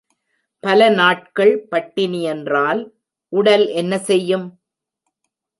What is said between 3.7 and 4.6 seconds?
என்ன செய்யும்?